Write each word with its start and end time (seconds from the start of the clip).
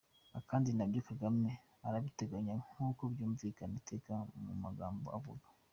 Kandi 0.49 0.69
nabyo 0.71 0.99
Kagame 1.09 1.49
arabiteganya 1.87 2.55
nk’uko 2.73 3.01
byumvikana 3.11 3.73
iteka 3.81 4.13
mu 4.45 4.53
magambo 4.63 5.07
avuga. 5.17 5.47